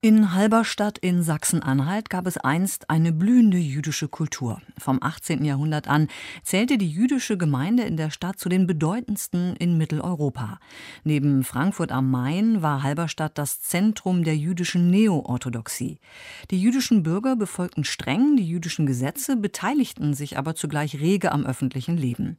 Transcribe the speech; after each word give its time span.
In 0.00 0.32
Halberstadt 0.32 0.96
in 0.98 1.24
Sachsen-Anhalt 1.24 2.08
gab 2.08 2.28
es 2.28 2.38
einst 2.38 2.88
eine 2.88 3.12
blühende 3.12 3.58
jüdische 3.58 4.06
Kultur. 4.06 4.62
Vom 4.78 5.02
18. 5.02 5.44
Jahrhundert 5.44 5.88
an 5.88 6.06
zählte 6.44 6.78
die 6.78 6.88
jüdische 6.88 7.36
Gemeinde 7.36 7.82
in 7.82 7.96
der 7.96 8.12
Stadt 8.12 8.38
zu 8.38 8.48
den 8.48 8.68
bedeutendsten 8.68 9.56
in 9.56 9.76
Mitteleuropa. 9.76 10.60
Neben 11.02 11.42
Frankfurt 11.42 11.90
am 11.90 12.12
Main 12.12 12.62
war 12.62 12.84
Halberstadt 12.84 13.36
das 13.38 13.60
Zentrum 13.60 14.22
der 14.22 14.36
jüdischen 14.36 14.88
Neo-Orthodoxie. 14.88 15.98
Die 16.52 16.62
jüdischen 16.62 17.02
Bürger 17.02 17.34
befolgten 17.34 17.82
streng 17.82 18.36
die 18.36 18.48
jüdischen 18.48 18.86
Gesetze, 18.86 19.36
beteiligten 19.36 20.14
sich 20.14 20.38
aber 20.38 20.54
zugleich 20.54 21.00
rege 21.00 21.32
am 21.32 21.44
öffentlichen 21.44 21.96
Leben. 21.96 22.38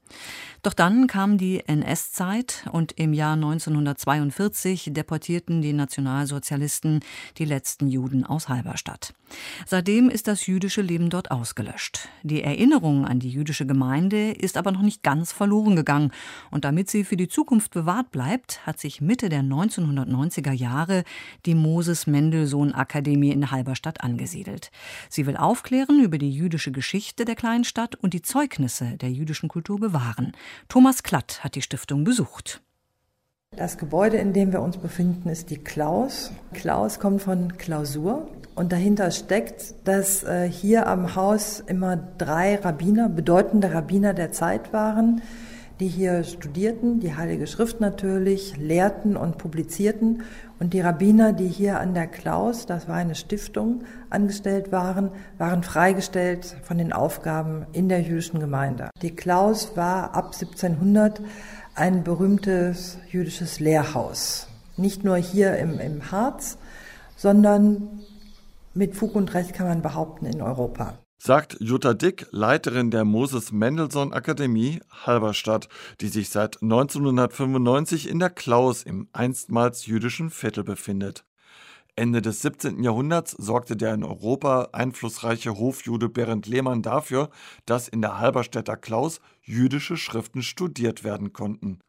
Doch 0.63 0.73
dann 0.73 1.07
kam 1.07 1.37
die 1.37 1.59
NS-Zeit 1.67 2.69
und 2.71 2.93
im 2.93 3.11
Jahr 3.11 3.33
1942 3.33 4.91
deportierten 4.93 5.61
die 5.61 5.73
Nationalsozialisten 5.73 7.01
die 7.37 7.48
letzten 7.49 7.87
Juden 7.87 8.23
aus 8.23 8.47
Halberstadt. 8.47 9.13
Seitdem 9.65 10.09
ist 10.09 10.27
das 10.27 10.47
jüdische 10.47 10.81
Leben 10.81 11.09
dort 11.09 11.31
ausgelöscht. 11.31 12.07
Die 12.23 12.41
Erinnerung 12.41 13.05
an 13.05 13.19
die 13.19 13.29
jüdische 13.29 13.65
Gemeinde 13.65 14.31
ist 14.31 14.55
aber 14.55 14.71
noch 14.71 14.81
nicht 14.81 15.03
ganz 15.03 15.33
verloren 15.33 15.75
gegangen. 15.75 16.11
Und 16.51 16.63
damit 16.63 16.89
sie 16.89 17.03
für 17.03 17.17
die 17.17 17.27
Zukunft 17.27 17.71
bewahrt 17.71 18.11
bleibt, 18.11 18.65
hat 18.65 18.79
sich 18.79 19.01
Mitte 19.01 19.29
der 19.29 19.41
1990er 19.41 20.53
Jahre 20.53 21.03
die 21.45 21.55
Moses 21.55 22.07
Mendelssohn 22.07 22.73
Akademie 22.73 23.31
in 23.31 23.51
Halberstadt 23.51 24.01
angesiedelt. 24.01 24.71
Sie 25.09 25.25
will 25.25 25.35
aufklären 25.35 26.01
über 26.01 26.17
die 26.17 26.31
jüdische 26.31 26.71
Geschichte 26.71 27.25
der 27.25 27.35
kleinen 27.35 27.65
Stadt 27.65 27.95
und 27.95 28.13
die 28.13 28.21
Zeugnisse 28.21 28.97
der 28.97 29.11
jüdischen 29.11 29.49
Kultur 29.49 29.79
bewahren. 29.79 30.33
Thomas 30.69 31.03
Klatt 31.03 31.43
hat 31.43 31.55
die 31.55 31.61
Stiftung 31.61 32.03
besucht. 32.03 32.61
Das 33.55 33.77
Gebäude, 33.77 34.17
in 34.17 34.31
dem 34.31 34.53
wir 34.53 34.61
uns 34.61 34.77
befinden, 34.77 35.27
ist 35.27 35.49
die 35.49 35.57
Klaus. 35.57 36.31
Klaus 36.53 36.99
kommt 36.99 37.23
von 37.23 37.57
Klausur 37.57 38.27
und 38.55 38.71
dahinter 38.71 39.09
steckt, 39.09 39.73
dass 39.85 40.23
äh, 40.23 40.47
hier 40.47 40.87
am 40.87 41.15
Haus 41.15 41.59
immer 41.59 41.97
drei 41.97 42.55
Rabbiner, 42.55 43.09
bedeutende 43.09 43.73
Rabbiner 43.73 44.13
der 44.13 44.31
Zeit 44.31 44.71
waren, 44.71 45.21
die 45.79 45.87
hier 45.87 46.23
studierten, 46.25 46.99
die 46.99 47.15
Heilige 47.15 47.47
Schrift 47.47 47.81
natürlich, 47.81 48.55
lehrten 48.57 49.17
und 49.17 49.37
publizierten. 49.37 50.23
Und 50.59 50.73
die 50.73 50.81
Rabbiner, 50.81 51.33
die 51.33 51.47
hier 51.47 51.79
an 51.79 51.93
der 51.93 52.07
Klaus, 52.07 52.65
das 52.65 52.87
war 52.87 52.95
eine 52.95 53.15
Stiftung, 53.15 53.83
angestellt 54.09 54.71
waren, 54.71 55.09
waren 55.37 55.63
freigestellt 55.63 56.57
von 56.63 56.77
den 56.77 56.91
Aufgaben 56.91 57.65
in 57.71 57.89
der 57.89 58.01
jüdischen 58.01 58.39
Gemeinde. 58.39 58.89
Die 59.01 59.15
Klaus 59.15 59.75
war 59.75 60.15
ab 60.15 60.33
1700 60.33 61.21
ein 61.79 62.03
berühmtes 62.03 62.97
jüdisches 63.09 63.59
Lehrhaus. 63.59 64.47
Nicht 64.75 65.03
nur 65.03 65.15
hier 65.15 65.57
im, 65.57 65.79
im 65.79 66.11
Harz, 66.11 66.57
sondern 67.15 68.01
mit 68.73 68.95
Fug 68.95 69.15
und 69.15 69.33
Recht 69.33 69.53
kann 69.53 69.67
man 69.67 69.81
behaupten 69.81 70.25
in 70.25 70.41
Europa. 70.41 70.99
Sagt 71.21 71.57
Jutta 71.59 71.93
Dick, 71.93 72.27
Leiterin 72.31 72.91
der 72.91 73.03
Moses 73.03 73.51
Mendelssohn 73.51 74.13
Akademie 74.13 74.79
Halberstadt, 75.05 75.67
die 75.99 76.07
sich 76.07 76.29
seit 76.29 76.61
1995 76.61 78.07
in 78.07 78.19
der 78.19 78.29
Klaus 78.29 78.83
im 78.83 79.09
einstmals 79.11 79.85
jüdischen 79.85 80.29
Viertel 80.29 80.63
befindet. 80.63 81.25
Ende 81.99 82.21
des 82.21 82.41
17. 82.41 82.81
Jahrhunderts 82.81 83.31
sorgte 83.31 83.75
der 83.75 83.93
in 83.93 84.05
Europa 84.05 84.69
einflussreiche 84.71 85.57
Hofjude 85.57 86.07
Berend 86.07 86.47
Lehmann 86.47 86.81
dafür, 86.81 87.29
dass 87.65 87.89
in 87.89 88.01
der 88.01 88.19
Halberstädter 88.19 88.77
Klaus 88.77 89.19
jüdische 89.41 89.97
Schriften 89.97 90.41
studiert 90.41 91.03
werden 91.03 91.33
konnten. 91.33 91.79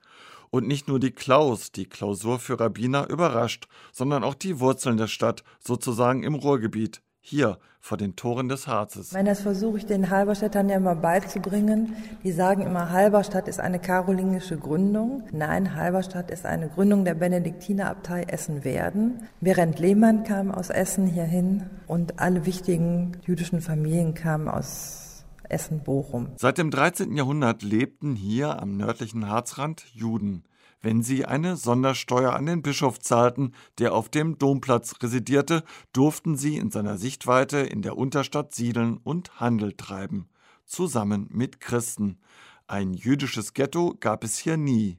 Und 0.50 0.66
nicht 0.66 0.88
nur 0.88 0.98
die 0.98 1.12
Klaus, 1.12 1.70
die 1.70 1.86
Klausur 1.86 2.40
für 2.40 2.58
Rabbiner, 2.58 3.08
überrascht, 3.08 3.68
sondern 3.92 4.24
auch 4.24 4.34
die 4.34 4.58
Wurzeln 4.58 4.96
der 4.96 5.06
Stadt, 5.06 5.44
sozusagen 5.60 6.24
im 6.24 6.34
Ruhrgebiet, 6.34 7.02
hier 7.20 7.58
vor 7.80 7.96
den 7.96 8.14
Toren 8.14 8.48
des 8.48 8.66
Harzes. 8.66 9.12
Meine, 9.12 9.30
das 9.30 9.40
versuche 9.40 9.78
ich 9.78 9.86
den 9.86 10.10
Halberstädtern 10.10 10.68
ja 10.68 10.76
immer 10.76 10.94
beizubringen. 10.94 11.96
Die 12.22 12.32
sagen 12.32 12.62
immer, 12.62 12.90
Halberstadt 12.90 13.48
ist 13.48 13.58
eine 13.58 13.78
karolingische 13.78 14.58
Gründung. 14.58 15.24
Nein, 15.32 15.74
Halberstadt 15.74 16.30
ist 16.30 16.44
eine 16.44 16.68
Gründung 16.68 17.04
der 17.04 17.14
Benediktinerabtei 17.14 18.24
Essen-Werden. 18.24 19.28
Berend 19.40 19.78
Lehmann 19.78 20.24
kam 20.24 20.50
aus 20.50 20.70
Essen 20.70 21.06
hierhin 21.06 21.64
und 21.86 22.20
alle 22.20 22.46
wichtigen 22.46 23.12
jüdischen 23.24 23.60
Familien 23.60 24.14
kamen 24.14 24.48
aus 24.48 25.24
Essen-Bochum. 25.48 26.28
Seit 26.36 26.58
dem 26.58 26.70
13. 26.70 27.16
Jahrhundert 27.16 27.62
lebten 27.62 28.14
hier 28.14 28.60
am 28.60 28.76
nördlichen 28.76 29.28
Harzrand 29.28 29.84
Juden 29.94 30.44
wenn 30.82 31.02
sie 31.02 31.26
eine 31.26 31.56
Sondersteuer 31.56 32.32
an 32.32 32.46
den 32.46 32.62
Bischof 32.62 32.98
zahlten, 32.98 33.54
der 33.78 33.94
auf 33.94 34.08
dem 34.08 34.38
Domplatz 34.38 34.94
residierte, 35.02 35.62
durften 35.92 36.36
sie 36.36 36.56
in 36.56 36.70
seiner 36.70 36.96
Sichtweite 36.96 37.58
in 37.58 37.82
der 37.82 37.98
Unterstadt 37.98 38.54
siedeln 38.54 38.98
und 38.98 39.40
Handel 39.40 39.72
treiben, 39.72 40.28
zusammen 40.64 41.28
mit 41.30 41.60
Christen. 41.60 42.18
Ein 42.66 42.94
jüdisches 42.94 43.52
Ghetto 43.52 43.96
gab 44.00 44.24
es 44.24 44.38
hier 44.38 44.56
nie. 44.56 44.98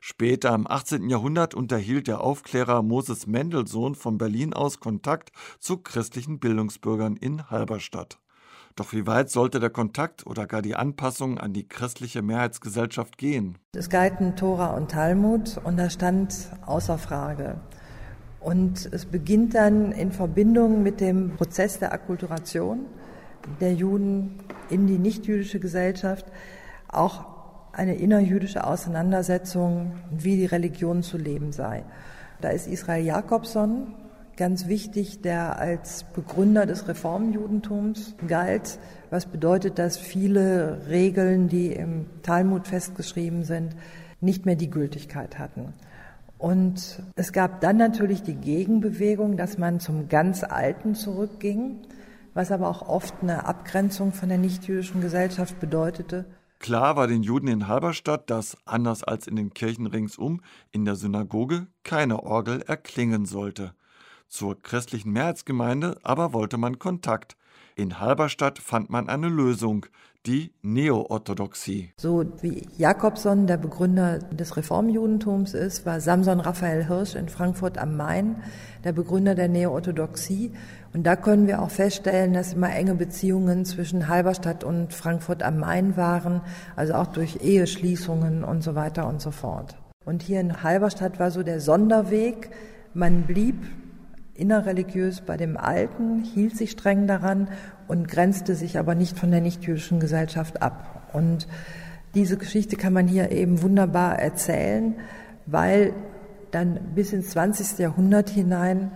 Später 0.00 0.54
im 0.54 0.66
18. 0.66 1.10
Jahrhundert 1.10 1.54
unterhielt 1.54 2.06
der 2.06 2.20
Aufklärer 2.20 2.82
Moses 2.82 3.26
Mendelssohn 3.26 3.96
von 3.96 4.16
Berlin 4.16 4.54
aus 4.54 4.78
Kontakt 4.78 5.32
zu 5.58 5.78
christlichen 5.78 6.38
Bildungsbürgern 6.38 7.16
in 7.16 7.50
Halberstadt. 7.50 8.20
Doch 8.78 8.92
wie 8.92 9.08
weit 9.08 9.28
sollte 9.28 9.58
der 9.58 9.70
Kontakt 9.70 10.24
oder 10.24 10.46
gar 10.46 10.62
die 10.62 10.76
Anpassung 10.76 11.36
an 11.36 11.52
die 11.52 11.66
christliche 11.66 12.22
Mehrheitsgesellschaft 12.22 13.18
gehen? 13.18 13.58
Es 13.74 13.90
galten 13.90 14.36
Tora 14.36 14.68
und 14.76 14.92
Talmud 14.92 15.60
und 15.64 15.76
da 15.76 15.90
stand 15.90 16.32
außer 16.64 16.96
Frage. 16.96 17.60
Und 18.38 18.88
es 18.92 19.06
beginnt 19.06 19.56
dann 19.56 19.90
in 19.90 20.12
Verbindung 20.12 20.84
mit 20.84 21.00
dem 21.00 21.34
Prozess 21.34 21.80
der 21.80 21.92
Akkulturation 21.92 22.86
der 23.60 23.74
Juden 23.74 24.38
in 24.70 24.86
die 24.86 24.98
nichtjüdische 24.98 25.58
Gesellschaft 25.58 26.26
auch 26.86 27.26
eine 27.72 27.96
innerjüdische 27.96 28.64
Auseinandersetzung, 28.64 29.96
wie 30.12 30.36
die 30.36 30.46
Religion 30.46 31.02
zu 31.02 31.18
leben 31.18 31.50
sei. 31.50 31.82
Da 32.40 32.50
ist 32.50 32.68
Israel 32.68 33.04
Jakobson, 33.04 33.94
ganz 34.38 34.68
wichtig, 34.68 35.20
der 35.20 35.58
als 35.58 36.04
Begründer 36.14 36.64
des 36.64 36.86
Reformjudentums 36.86 38.14
galt, 38.28 38.78
was 39.10 39.26
bedeutet, 39.26 39.78
dass 39.78 39.98
viele 39.98 40.86
Regeln, 40.88 41.48
die 41.48 41.72
im 41.72 42.06
Talmud 42.22 42.68
festgeschrieben 42.68 43.42
sind, 43.42 43.74
nicht 44.20 44.46
mehr 44.46 44.54
die 44.54 44.70
Gültigkeit 44.70 45.38
hatten. 45.38 45.74
Und 46.38 47.02
es 47.16 47.32
gab 47.32 47.60
dann 47.60 47.78
natürlich 47.78 48.22
die 48.22 48.36
Gegenbewegung, 48.36 49.36
dass 49.36 49.58
man 49.58 49.80
zum 49.80 50.08
ganz 50.08 50.44
Alten 50.44 50.94
zurückging, 50.94 51.80
was 52.32 52.52
aber 52.52 52.68
auch 52.68 52.88
oft 52.88 53.14
eine 53.22 53.44
Abgrenzung 53.44 54.12
von 54.12 54.28
der 54.28 54.38
nichtjüdischen 54.38 55.00
Gesellschaft 55.00 55.58
bedeutete. 55.58 56.26
Klar 56.60 56.94
war 56.94 57.08
den 57.08 57.24
Juden 57.24 57.48
in 57.48 57.66
Halberstadt, 57.66 58.30
dass, 58.30 58.56
anders 58.64 59.02
als 59.02 59.26
in 59.26 59.34
den 59.34 59.52
Kirchen 59.52 59.86
ringsum, 59.86 60.42
in 60.70 60.84
der 60.84 60.94
Synagoge 60.94 61.66
keine 61.82 62.22
Orgel 62.22 62.62
erklingen 62.62 63.26
sollte. 63.26 63.74
Zur 64.28 64.60
christlichen 64.60 65.12
Mehrheitsgemeinde 65.12 65.98
aber 66.02 66.32
wollte 66.32 66.58
man 66.58 66.78
Kontakt. 66.78 67.36
In 67.76 68.00
Halberstadt 68.00 68.58
fand 68.58 68.90
man 68.90 69.08
eine 69.08 69.28
Lösung, 69.28 69.86
die 70.26 70.52
Neo-Orthodoxie. 70.62 71.92
So 71.96 72.24
wie 72.42 72.66
Jakobson 72.76 73.46
der 73.46 73.56
Begründer 73.56 74.18
des 74.18 74.56
Reformjudentums 74.56 75.54
ist, 75.54 75.86
war 75.86 76.00
Samson 76.00 76.40
Raphael 76.40 76.86
Hirsch 76.86 77.14
in 77.14 77.28
Frankfurt 77.28 77.78
am 77.78 77.96
Main 77.96 78.42
der 78.84 78.92
Begründer 78.92 79.34
der 79.34 79.48
Neo-Orthodoxie. 79.48 80.52
Und 80.92 81.04
da 81.04 81.16
können 81.16 81.46
wir 81.46 81.62
auch 81.62 81.70
feststellen, 81.70 82.32
dass 82.32 82.52
immer 82.52 82.74
enge 82.74 82.94
Beziehungen 82.94 83.64
zwischen 83.64 84.08
Halberstadt 84.08 84.64
und 84.64 84.92
Frankfurt 84.92 85.42
am 85.42 85.58
Main 85.58 85.96
waren, 85.96 86.42
also 86.76 86.94
auch 86.94 87.06
durch 87.06 87.38
Eheschließungen 87.42 88.44
und 88.44 88.62
so 88.62 88.74
weiter 88.74 89.06
und 89.06 89.22
so 89.22 89.30
fort. 89.30 89.76
Und 90.04 90.22
hier 90.22 90.40
in 90.40 90.62
Halberstadt 90.62 91.18
war 91.18 91.30
so 91.30 91.42
der 91.42 91.60
Sonderweg. 91.60 92.50
Man 92.92 93.22
blieb 93.22 93.56
innerreligiös 94.38 95.20
bei 95.20 95.36
dem 95.36 95.56
Alten, 95.56 96.22
hielt 96.22 96.56
sich 96.56 96.70
streng 96.70 97.06
daran 97.06 97.48
und 97.88 98.08
grenzte 98.08 98.54
sich 98.54 98.78
aber 98.78 98.94
nicht 98.94 99.18
von 99.18 99.30
der 99.30 99.40
nichtjüdischen 99.40 100.00
Gesellschaft 100.00 100.62
ab. 100.62 101.08
Und 101.12 101.46
diese 102.14 102.38
Geschichte 102.38 102.76
kann 102.76 102.92
man 102.92 103.08
hier 103.08 103.30
eben 103.30 103.62
wunderbar 103.62 104.18
erzählen, 104.18 104.94
weil 105.46 105.92
dann 106.50 106.78
bis 106.94 107.12
ins 107.12 107.30
20. 107.30 107.78
Jahrhundert 107.78 108.30
hinein 108.30 108.92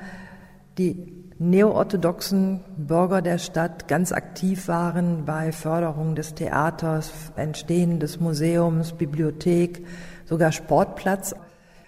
die 0.79 1.23
neoorthodoxen 1.39 2.61
Bürger 2.77 3.21
der 3.21 3.39
Stadt 3.39 3.89
ganz 3.89 4.13
aktiv 4.13 4.69
waren 4.69 5.25
bei 5.25 5.53
Förderung 5.53 6.15
des 6.15 6.35
Theaters, 6.35 7.13
Entstehen 7.37 7.99
des 7.99 8.21
Museums, 8.21 8.93
Bibliothek, 8.93 9.85
sogar 10.25 10.53
Sportplatz. 10.53 11.35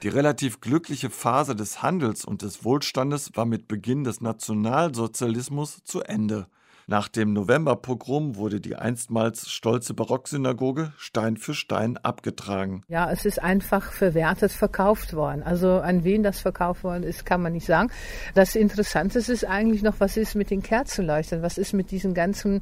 Die 0.05 0.11
relativ 0.11 0.61
glückliche 0.61 1.09
Phase 1.09 1.57
des 1.57 1.83
Handels 1.83 2.27
und 2.27 2.43
des 2.43 2.63
Wohlstandes 2.63 3.31
war 3.37 3.47
mit 3.47 3.69
Beginn 3.69 4.05
des 4.05 4.21
Nationalsozialismus 4.21 5.83
zu 5.83 6.03
Ende. 6.03 6.47
Nach 6.87 7.09
dem 7.09 7.33
Novemberpogrom 7.33 8.37
wurde 8.37 8.61
die 8.61 8.77
einstmals 8.77 9.51
stolze 9.51 9.95
Barocksynagoge 9.95 10.93
Stein 10.99 11.39
für 11.39 11.55
Stein 11.55 11.97
abgetragen. 11.97 12.83
Ja, 12.89 13.11
es 13.11 13.25
ist 13.25 13.43
einfach 13.43 13.91
verwertet 13.91 14.53
verkauft 14.53 15.15
worden. 15.15 15.43
Also 15.43 15.81
an 15.81 16.05
wen 16.05 16.23
das 16.23 16.41
verkauft 16.41 16.85
worden 16.85 17.03
ist, 17.03 17.25
kann 17.25 17.41
man 17.41 17.55
nicht 17.55 17.65
sagen. 17.65 17.91
Das 18.35 18.55
Interessante 18.55 19.19
ist 19.19 19.45
eigentlich 19.47 19.83
noch, 19.83 19.99
was 19.99 20.19
ist 20.19 20.35
mit 20.35 20.51
den 20.51 20.63
Kerzenleuchtern? 20.63 21.41
Was 21.41 21.57
ist 21.57 21.73
mit 21.73 21.91
diesen 21.91 22.13
ganzen 22.13 22.61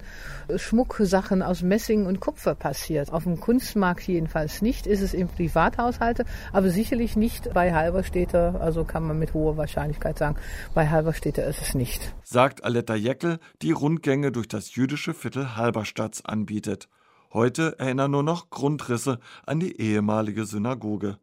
Schmucksachen 0.55 1.43
aus 1.43 1.63
Messing 1.63 2.07
und 2.07 2.21
Kupfer 2.21 2.55
passiert? 2.55 3.13
Auf 3.13 3.25
dem 3.25 3.41
Kunstmarkt 3.41 4.03
jedenfalls 4.07 4.63
nicht. 4.63 4.87
Ist 4.87 5.03
es 5.03 5.15
im 5.15 5.27
Privathaushalte, 5.27 6.27
aber 6.53 6.71
sicherlich 6.71 7.17
nicht 7.17 7.53
bei 7.53 7.75
Halberstädter. 7.75 8.61
Also 8.61 8.85
kann 8.85 9.03
man 9.03 9.19
mit 9.19 9.35
hoher 9.35 9.57
Wahrscheinlichkeit 9.57 10.17
sagen, 10.17 10.37
bei 10.75 10.89
Halberstädter 10.89 11.45
ist 11.45 11.61
es 11.61 11.75
nicht. 11.75 12.15
Sagt 12.23 12.63
Aletta 12.63 12.95
Jeckel, 12.95 13.41
die 13.63 13.73
Rundgänge 13.73 14.12
Rundgänge 14.13 14.31
durch 14.31 14.49
das 14.49 14.75
jüdische 14.75 15.15
Viertel 15.15 15.57
Halberstadt 15.57 16.21
anbietet. 16.27 16.87
Heute 17.33 17.79
erinnern 17.79 18.11
nur 18.11 18.23
noch 18.23 18.51
Grundrisse 18.51 19.19
an 19.47 19.59
die 19.59 19.81
ehemalige 19.81 20.45
Synagoge. 20.45 21.17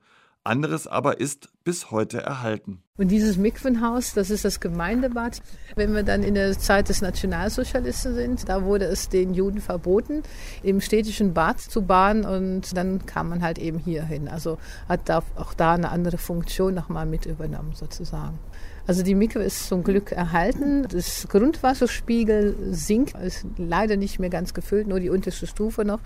Anderes 0.43 0.87
aber 0.87 1.19
ist 1.19 1.49
bis 1.63 1.91
heute 1.91 2.21
erhalten. 2.21 2.81
Und 2.97 3.09
dieses 3.09 3.37
Mikwenhaus, 3.37 4.13
das 4.13 4.29
ist 4.29 4.43
das 4.45 4.59
Gemeindebad. 4.59 5.41
Wenn 5.75 5.93
wir 5.93 6.03
dann 6.03 6.23
in 6.23 6.33
der 6.33 6.57
Zeit 6.57 6.89
des 6.89 7.01
Nationalsozialisten 7.01 8.15
sind, 8.15 8.49
da 8.49 8.63
wurde 8.63 8.85
es 8.85 9.09
den 9.09 9.33
Juden 9.33 9.61
verboten, 9.61 10.23
im 10.63 10.81
städtischen 10.81 11.33
Bad 11.33 11.59
zu 11.59 11.83
baden 11.83 12.25
und 12.25 12.75
dann 12.75 13.05
kam 13.05 13.29
man 13.29 13.41
halt 13.41 13.57
eben 13.57 13.79
hier 13.79 14.03
hin. 14.03 14.27
Also 14.27 14.57
hat 14.87 15.07
da 15.07 15.23
auch 15.35 15.53
da 15.53 15.73
eine 15.75 15.91
andere 15.91 16.17
Funktion 16.17 16.73
nochmal 16.73 17.05
mit 17.05 17.25
übernommen 17.25 17.73
sozusagen. 17.73 18.39
Also 18.87 19.03
die 19.03 19.15
Mikro 19.15 19.39
ist 19.39 19.67
zum 19.67 19.83
Glück 19.83 20.11
erhalten. 20.11 20.87
Das 20.89 21.27
Grundwasserspiegel 21.29 22.73
sinkt, 22.73 23.15
ist 23.19 23.45
leider 23.57 23.97
nicht 23.97 24.19
mehr 24.19 24.31
ganz 24.31 24.53
gefüllt, 24.53 24.87
nur 24.87 24.99
die 24.99 25.09
unterste 25.09 25.47
Stufe 25.47 25.85
noch. 25.85 25.99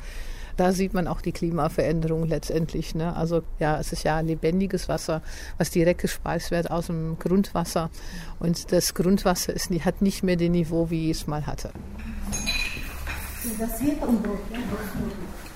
Da 0.57 0.71
sieht 0.71 0.93
man 0.93 1.07
auch 1.07 1.21
die 1.21 1.31
Klimaveränderung 1.31 2.25
letztendlich. 2.25 2.95
Ne? 2.95 3.15
Also 3.15 3.41
ja, 3.59 3.79
es 3.79 3.91
ist 3.91 4.03
ja 4.03 4.19
lebendiges 4.19 4.87
Wasser, 4.87 5.21
was 5.57 5.71
direkt 5.71 6.01
gespeist 6.01 6.51
wird 6.51 6.69
aus 6.69 6.87
dem 6.87 7.17
Grundwasser. 7.19 7.89
Und 8.39 8.71
das 8.71 8.93
Grundwasser 8.93 9.53
ist, 9.53 9.69
hat 9.85 10.01
nicht 10.01 10.23
mehr 10.23 10.35
den 10.35 10.51
Niveau, 10.51 10.89
wie 10.89 11.09
es 11.09 11.27
mal 11.27 11.47
hatte. 11.47 11.71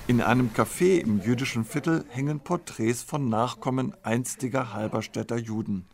In 0.06 0.20
einem 0.20 0.50
Café 0.54 0.98
im 0.98 1.20
jüdischen 1.20 1.64
Viertel 1.64 2.04
hängen 2.08 2.40
Porträts 2.40 3.02
von 3.02 3.28
Nachkommen 3.28 3.94
einstiger 4.02 4.72
Halberstädter 4.72 5.36
Juden. 5.36 5.84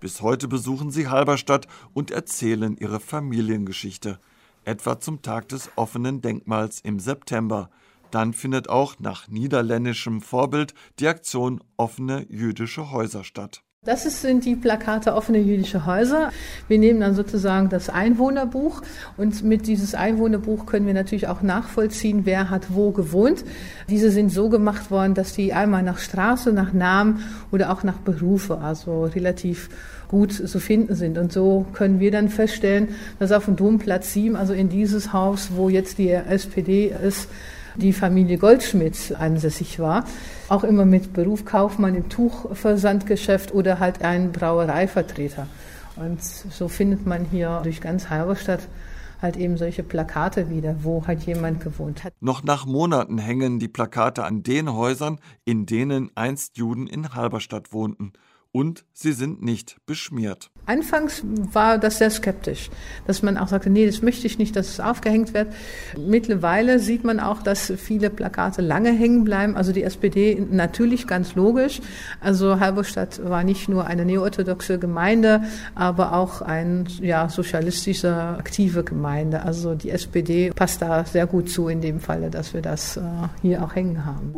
Bis 0.00 0.20
heute 0.20 0.48
besuchen 0.48 0.90
sie 0.90 1.08
Halberstadt 1.08 1.68
und 1.94 2.10
erzählen 2.10 2.76
ihre 2.76 2.98
Familiengeschichte, 2.98 4.18
etwa 4.64 4.98
zum 4.98 5.22
Tag 5.22 5.48
des 5.48 5.70
offenen 5.76 6.20
Denkmals 6.20 6.80
im 6.80 6.98
September. 6.98 7.70
Dann 8.12 8.34
findet 8.34 8.68
auch 8.68 9.00
nach 9.00 9.26
niederländischem 9.26 10.20
Vorbild 10.20 10.74
die 11.00 11.08
Aktion 11.08 11.60
Offene 11.78 12.26
jüdische 12.28 12.92
Häuser 12.92 13.24
statt. 13.24 13.62
Das 13.84 14.04
sind 14.22 14.44
die 14.44 14.54
Plakate 14.54 15.12
offene 15.12 15.38
jüdische 15.38 15.86
Häuser. 15.86 16.30
Wir 16.68 16.78
nehmen 16.78 17.00
dann 17.00 17.16
sozusagen 17.16 17.68
das 17.68 17.88
Einwohnerbuch 17.88 18.82
und 19.16 19.42
mit 19.42 19.66
dieses 19.66 19.96
Einwohnerbuch 19.96 20.66
können 20.66 20.86
wir 20.86 20.94
natürlich 20.94 21.26
auch 21.26 21.42
nachvollziehen, 21.42 22.20
wer 22.24 22.48
hat 22.48 22.74
wo 22.74 22.92
gewohnt. 22.92 23.44
Diese 23.88 24.12
sind 24.12 24.28
so 24.28 24.48
gemacht 24.50 24.92
worden, 24.92 25.14
dass 25.14 25.32
die 25.32 25.52
einmal 25.52 25.82
nach 25.82 25.98
Straße, 25.98 26.52
nach 26.52 26.72
Namen 26.72 27.24
oder 27.50 27.72
auch 27.72 27.82
nach 27.82 27.96
Berufe, 27.96 28.58
also 28.58 29.06
relativ 29.06 29.68
gut 30.06 30.32
zu 30.32 30.60
finden 30.60 30.94
sind. 30.94 31.18
Und 31.18 31.32
so 31.32 31.66
können 31.72 31.98
wir 31.98 32.12
dann 32.12 32.28
feststellen, 32.28 32.90
dass 33.18 33.32
auf 33.32 33.46
dem 33.46 33.56
Domplatz 33.56 34.12
7, 34.12 34.36
also 34.36 34.52
in 34.52 34.68
dieses 34.68 35.12
Haus, 35.12 35.48
wo 35.56 35.68
jetzt 35.70 35.98
die 35.98 36.10
SPD 36.10 36.94
ist, 37.02 37.28
die 37.76 37.92
Familie 37.92 38.38
Goldschmidt 38.38 39.14
ansässig 39.18 39.78
war. 39.78 40.04
Auch 40.48 40.64
immer 40.64 40.84
mit 40.84 41.12
Beruf 41.12 41.44
Kaufmann 41.44 41.94
im 41.94 42.08
Tuchversandgeschäft 42.08 43.52
oder 43.54 43.80
halt 43.80 44.02
ein 44.02 44.32
Brauereivertreter. 44.32 45.46
Und 45.96 46.22
so 46.22 46.68
findet 46.68 47.06
man 47.06 47.24
hier 47.24 47.60
durch 47.62 47.80
ganz 47.80 48.08
Halberstadt 48.10 48.68
halt 49.20 49.36
eben 49.36 49.56
solche 49.56 49.82
Plakate 49.82 50.50
wieder, 50.50 50.76
wo 50.82 51.06
halt 51.06 51.22
jemand 51.22 51.60
gewohnt 51.60 52.02
hat. 52.04 52.12
Noch 52.20 52.42
nach 52.42 52.66
Monaten 52.66 53.18
hängen 53.18 53.58
die 53.58 53.68
Plakate 53.68 54.24
an 54.24 54.42
den 54.42 54.72
Häusern, 54.72 55.20
in 55.44 55.64
denen 55.64 56.10
einst 56.16 56.56
Juden 56.56 56.88
in 56.88 57.14
Halberstadt 57.14 57.72
wohnten 57.72 58.12
und 58.50 58.84
sie 58.92 59.12
sind 59.12 59.42
nicht 59.42 59.78
beschmiert. 59.86 60.50
Anfangs 60.64 61.24
war 61.52 61.78
das 61.78 61.98
sehr 61.98 62.10
skeptisch, 62.10 62.70
dass 63.06 63.22
man 63.22 63.36
auch 63.36 63.48
sagte, 63.48 63.68
nee, 63.68 63.84
das 63.84 64.00
möchte 64.00 64.28
ich 64.28 64.38
nicht, 64.38 64.54
dass 64.54 64.68
es 64.68 64.80
aufgehängt 64.80 65.34
wird. 65.34 65.48
Mittlerweile 65.98 66.78
sieht 66.78 67.02
man 67.02 67.18
auch, 67.18 67.42
dass 67.42 67.72
viele 67.76 68.10
Plakate 68.10 68.62
lange 68.62 68.92
hängen 68.92 69.24
bleiben. 69.24 69.56
Also 69.56 69.72
die 69.72 69.82
SPD 69.82 70.40
natürlich 70.50 71.08
ganz 71.08 71.34
logisch. 71.34 71.80
Also 72.20 72.60
Halberstadt 72.60 73.28
war 73.28 73.42
nicht 73.42 73.68
nur 73.68 73.88
eine 73.88 74.04
neoorthodoxe 74.04 74.78
Gemeinde, 74.78 75.42
aber 75.74 76.12
auch 76.12 76.42
ein 76.42 76.86
ja, 77.00 77.28
sozialistische 77.28 78.14
aktive 78.14 78.84
Gemeinde. 78.84 79.42
Also 79.42 79.74
die 79.74 79.90
SPD 79.90 80.50
passt 80.50 80.80
da 80.80 81.04
sehr 81.04 81.26
gut 81.26 81.50
zu 81.50 81.66
in 81.66 81.80
dem 81.80 81.98
Falle, 81.98 82.30
dass 82.30 82.54
wir 82.54 82.62
das 82.62 82.96
äh, 82.96 83.00
hier 83.42 83.64
auch 83.64 83.74
hängen 83.74 84.06
haben. 84.06 84.32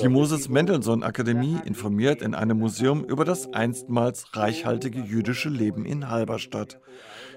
Die 0.00 0.08
Moses 0.08 0.48
Mendelssohn 0.48 1.02
Akademie 1.02 1.58
informiert 1.64 2.22
in 2.22 2.36
einem 2.36 2.58
Museum 2.58 3.04
über 3.04 3.24
das 3.24 3.52
einstmals 3.52 4.36
reichhaltige 4.36 5.00
jüdische 5.00 5.48
Leben 5.48 5.84
in 5.84 6.08
Halberstadt. 6.08 6.80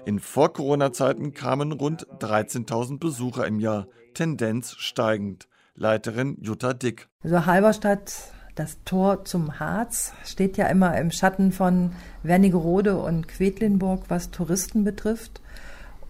In 0.06 0.20
Vor-Corona-Zeiten 0.20 1.34
kamen 1.34 1.72
rund 1.72 2.06
13.000 2.20 3.00
Besucher 3.00 3.44
im 3.44 3.58
Jahr, 3.58 3.88
Tendenz 4.14 4.76
steigend. 4.78 5.48
Leiterin 5.74 6.36
Jutta 6.40 6.72
Dick. 6.72 7.08
Also 7.24 7.46
Halberstadt, 7.46 8.12
das 8.54 8.78
Tor 8.84 9.24
zum 9.24 9.58
Harz, 9.58 10.12
steht 10.24 10.56
ja 10.56 10.68
immer 10.68 10.96
im 10.96 11.10
Schatten 11.10 11.50
von 11.50 11.90
Wernigerode 12.22 12.96
und 12.96 13.26
Quedlinburg, 13.26 14.04
was 14.08 14.30
Touristen 14.30 14.84
betrifft. 14.84 15.40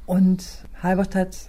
Und 0.05 0.67
Halberstadt 0.83 1.49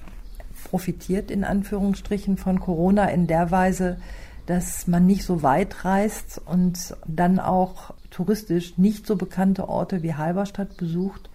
profitiert 0.65 1.31
in 1.31 1.43
Anführungsstrichen 1.43 2.37
von 2.37 2.59
Corona 2.59 3.05
in 3.05 3.27
der 3.27 3.51
Weise, 3.51 3.97
dass 4.45 4.87
man 4.87 5.05
nicht 5.05 5.23
so 5.23 5.41
weit 5.41 5.85
reist 5.85 6.41
und 6.45 6.95
dann 7.07 7.39
auch 7.39 7.93
touristisch 8.11 8.77
nicht 8.77 9.07
so 9.07 9.15
bekannte 9.15 9.69
Orte 9.69 10.03
wie 10.03 10.13
Halberstadt 10.13 10.77
besucht. 10.77 11.29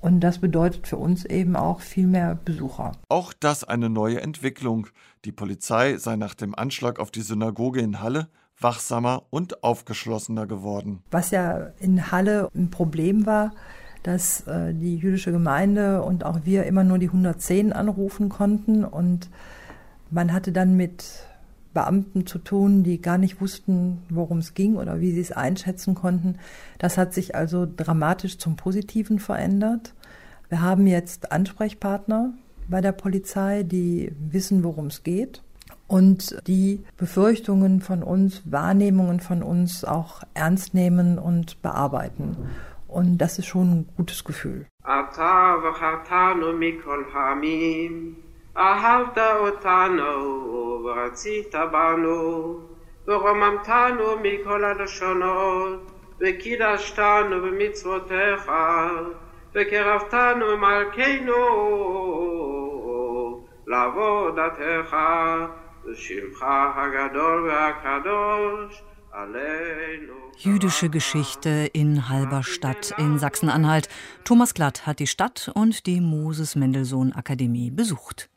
Und 0.00 0.20
das 0.20 0.38
bedeutet 0.38 0.88
für 0.88 0.96
uns 0.96 1.24
eben 1.24 1.54
auch 1.54 1.80
viel 1.80 2.08
mehr 2.08 2.34
Besucher. 2.44 2.92
Auch 3.08 3.32
das 3.32 3.62
eine 3.62 3.88
neue 3.88 4.20
Entwicklung. 4.20 4.88
Die 5.24 5.30
Polizei 5.30 5.96
sei 5.96 6.16
nach 6.16 6.34
dem 6.34 6.56
Anschlag 6.56 6.98
auf 6.98 7.12
die 7.12 7.20
Synagoge 7.20 7.80
in 7.80 8.00
Halle 8.00 8.28
wachsamer 8.62 9.24
und 9.30 9.62
aufgeschlossener 9.62 10.46
geworden. 10.46 11.02
Was 11.10 11.30
ja 11.30 11.70
in 11.78 12.10
Halle 12.12 12.48
ein 12.54 12.70
Problem 12.70 13.26
war, 13.26 13.52
dass 14.02 14.46
äh, 14.46 14.74
die 14.74 14.96
jüdische 14.96 15.32
Gemeinde 15.32 16.02
und 16.02 16.24
auch 16.24 16.40
wir 16.44 16.64
immer 16.64 16.84
nur 16.84 16.98
die 16.98 17.08
110 17.08 17.72
anrufen 17.72 18.28
konnten 18.28 18.84
und 18.84 19.28
man 20.10 20.32
hatte 20.32 20.52
dann 20.52 20.76
mit 20.76 21.04
Beamten 21.72 22.26
zu 22.26 22.38
tun, 22.38 22.82
die 22.82 23.00
gar 23.00 23.16
nicht 23.16 23.40
wussten, 23.40 24.02
worum 24.10 24.38
es 24.38 24.54
ging 24.54 24.76
oder 24.76 25.00
wie 25.00 25.12
sie 25.12 25.20
es 25.20 25.32
einschätzen 25.32 25.94
konnten. 25.94 26.36
Das 26.78 26.98
hat 26.98 27.14
sich 27.14 27.34
also 27.34 27.66
dramatisch 27.66 28.38
zum 28.38 28.56
Positiven 28.56 29.18
verändert. 29.18 29.94
Wir 30.50 30.60
haben 30.60 30.86
jetzt 30.86 31.32
Ansprechpartner 31.32 32.34
bei 32.68 32.82
der 32.82 32.92
Polizei, 32.92 33.62
die 33.62 34.12
wissen, 34.18 34.64
worum 34.64 34.86
es 34.86 35.02
geht 35.02 35.42
und 35.88 36.36
die 36.46 36.80
Befürchtungen 36.96 37.80
von 37.80 38.02
uns, 38.02 38.42
Wahrnehmungen 38.44 39.20
von 39.20 39.42
uns 39.42 39.84
auch 39.84 40.22
ernst 40.34 40.74
nehmen 40.74 41.18
und 41.18 41.60
bearbeiten. 41.60 42.36
Und 42.91 43.17
das 43.17 43.39
ist 43.39 43.47
schon 43.47 43.67
ein 43.71 43.87
gutes 43.97 44.23
Gefühl. 44.23 44.65
אהבת 48.57 49.17
אותנו 49.17 50.83
ורצית 50.83 51.55
בנו 51.71 52.59
ורוממתנו 53.07 54.05
מכל 54.23 54.63
הלשונות 54.63 55.91
וקידשתנו 56.19 57.41
במצוותיך 57.41 58.51
וקרבתנו 59.55 60.57
מלכנו 60.57 61.43
לעבודתך 63.67 64.97
ושמך 65.85 66.45
הגדול 66.75 67.49
והקדוש 67.49 68.83
Jüdische 70.38 70.88
Geschichte 70.88 71.70
in 71.72 72.08
Halberstadt 72.08 72.94
in 72.98 73.18
Sachsen-Anhalt. 73.18 73.88
Thomas 74.24 74.54
Glatt 74.54 74.86
hat 74.86 74.98
die 74.98 75.06
Stadt 75.06 75.50
und 75.54 75.86
die 75.86 76.00
Moses 76.00 76.56
Mendelssohn 76.56 77.12
Akademie 77.12 77.70
besucht. 77.70 78.31